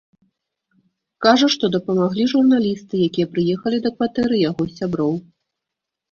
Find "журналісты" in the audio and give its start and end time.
2.31-3.01